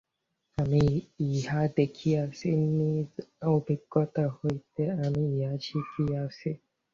[0.57, 0.83] আমি
[1.29, 3.11] ইহা দেখিয়াছি, নিজ
[3.51, 6.49] অভিজ্ঞতা হইতে আমি ইহা শিখিয়াছি।